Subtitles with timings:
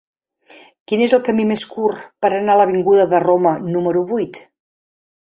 [0.91, 4.41] Quin és el camí més curt per anar a l'avinguda de Roma número vuit?